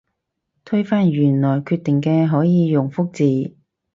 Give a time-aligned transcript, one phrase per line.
[0.65, 3.55] 推翻原來決定嘅可以用覆字